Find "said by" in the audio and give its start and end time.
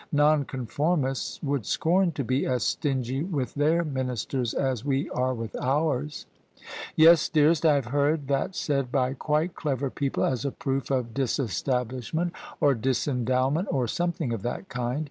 8.55-9.13